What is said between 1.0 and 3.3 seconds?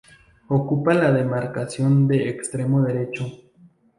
demarcación de extremo derecho.